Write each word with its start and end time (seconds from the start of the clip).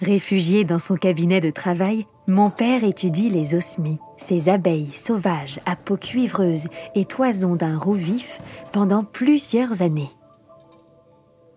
Réfugié 0.00 0.64
dans 0.64 0.78
son 0.78 0.94
cabinet 0.94 1.42
de 1.42 1.50
travail, 1.50 2.06
mon 2.26 2.48
père 2.48 2.84
étudie 2.84 3.28
les 3.28 3.54
osmies, 3.54 3.98
ces 4.16 4.48
abeilles 4.48 4.90
sauvages 4.92 5.60
à 5.66 5.76
peau 5.76 5.98
cuivreuse 5.98 6.68
et 6.94 7.04
toison 7.04 7.54
d'un 7.54 7.78
roux 7.78 7.94
vif 7.94 8.40
pendant 8.72 9.04
plusieurs 9.04 9.82
années. 9.82 10.08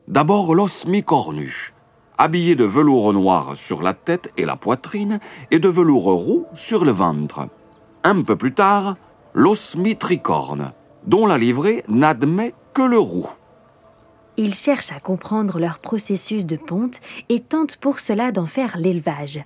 D'abord 0.09 0.55
l'osmie 0.55 1.03
cornuche, 1.03 1.73
habillé 2.17 2.55
de 2.55 2.65
velours 2.65 3.13
noir 3.13 3.55
sur 3.55 3.81
la 3.81 3.93
tête 3.93 4.33
et 4.35 4.43
la 4.43 4.57
poitrine 4.57 5.21
et 5.49 5.59
de 5.59 5.69
velours 5.69 6.11
roux 6.11 6.45
sur 6.53 6.83
le 6.83 6.91
ventre. 6.91 7.47
Un 8.03 8.23
peu 8.23 8.35
plus 8.35 8.53
tard, 8.53 8.97
l'osmie 9.33 9.95
tricorne, 9.95 10.73
dont 11.07 11.25
la 11.27 11.37
livrée 11.37 11.85
n'admet 11.87 12.53
que 12.73 12.81
le 12.81 12.99
roux. 12.99 13.29
Il 14.37 14.53
cherche 14.53 14.91
à 14.91 14.99
comprendre 14.99 15.59
leur 15.59 15.79
processus 15.79 16.45
de 16.45 16.55
ponte 16.55 16.99
et 17.29 17.39
tente 17.39 17.77
pour 17.77 17.99
cela 17.99 18.31
d'en 18.31 18.47
faire 18.47 18.77
l'élevage. 18.77 19.43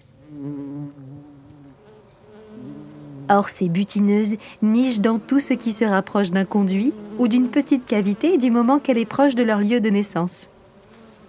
Or, 3.30 3.50
ces 3.50 3.68
butineuses 3.68 4.38
nichent 4.62 5.02
dans 5.02 5.20
tout 5.20 5.42
ce 5.42 5.54
qui 5.54 5.74
se 5.74 5.84
rapproche 5.84 6.32
d'un 6.32 6.46
conduit 6.46 6.94
ou 7.18 7.28
d'une 7.28 7.50
petite 7.50 7.86
cavité 7.86 8.38
du 8.38 8.52
moment 8.52 8.80
qu'elle 8.80 8.98
est 8.98 9.06
proche 9.06 9.36
de 9.36 9.44
leur 9.44 9.60
lieu 9.60 9.82
de 9.82 9.90
naissance. 9.90 10.48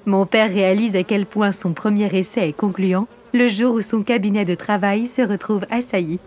Mon 0.07 0.25
père 0.25 0.49
réalise 0.49 0.95
à 0.95 1.03
quel 1.03 1.27
point 1.27 1.51
son 1.51 1.73
premier 1.73 2.15
essai 2.17 2.49
est 2.49 2.57
concluant 2.57 3.09
le 3.35 3.49
jour 3.49 3.75
où 3.75 3.83
son 3.83 4.03
cabinet 4.03 4.45
de 4.45 4.55
travail 4.55 5.07
se 5.07 5.23
retrouve 5.23 5.67
assailli. 5.71 6.21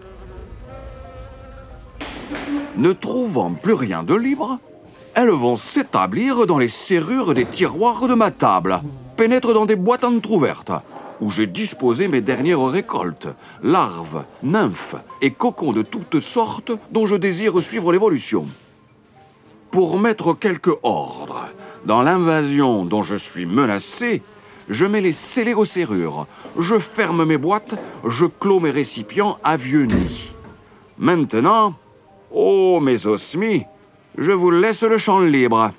Ne 2.78 2.92
trouvant 2.92 3.52
plus 3.54 3.74
rien 3.74 4.04
de 4.04 4.14
libre, 4.14 4.60
elles 5.16 5.30
vont 5.30 5.56
s'établir 5.56 6.46
dans 6.46 6.58
les 6.58 6.70
serrures 6.70 7.34
des 7.34 7.46
tiroirs 7.46 8.08
de 8.08 8.14
ma 8.14 8.32
table, 8.32 8.82
pénètrent 9.18 9.54
dans 9.54 9.66
des 9.66 9.76
boîtes 9.76 10.04
entr'ouvertes, 10.04 10.72
où 11.20 11.30
j'ai 11.30 11.48
disposé 11.48 12.08
mes 12.08 12.22
dernières 12.22 12.66
récoltes, 12.66 13.28
larves, 13.62 14.26
nymphes 14.44 14.96
et 15.22 15.32
cocons 15.32 15.72
de 15.72 15.84
toutes 15.84 16.20
sortes 16.20 16.72
dont 16.92 17.08
je 17.08 17.16
désire 17.16 17.62
suivre 17.62 17.92
l'évolution. 17.92 18.48
Pour 19.70 20.00
mettre 20.00 20.34
quelque 20.34 20.72
ordre 20.84 21.48
dans 21.86 22.02
l'invasion 22.02 22.86
dont 22.86 23.04
je 23.04 23.16
suis 23.16 23.46
menacé, 23.46 24.22
je 24.70 24.86
mets 24.86 25.02
les 25.02 25.12
scellés 25.12 25.54
aux 25.54 25.66
serrures, 25.66 26.28
je 26.58 26.80
ferme 26.80 27.26
mes 27.26 27.38
boîtes, 27.38 27.76
je 28.08 28.26
clos 28.26 28.60
mes 28.60 28.72
récipients 28.72 29.38
à 29.44 29.58
vieux 29.58 29.86
nids. 29.86 30.34
Maintenant, 30.98 31.76
oh 32.32 32.80
mes 32.82 33.06
osmis, 33.06 33.66
je 34.18 34.32
vous 34.32 34.52
laisse 34.52 34.84
le 34.84 34.98
champ 34.98 35.20
libre. 35.20 35.72